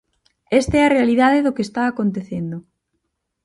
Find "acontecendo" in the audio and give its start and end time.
1.87-2.57